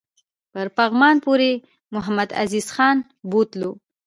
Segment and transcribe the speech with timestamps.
[0.53, 1.51] تر پغمان پوري
[1.93, 2.97] محمدعزیز خان
[3.29, 3.71] بوتلو.